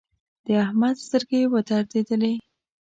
د 0.45 0.47
احمد 0.63 0.95
سترګې 1.05 1.41
ودرېدلې. 1.51 2.33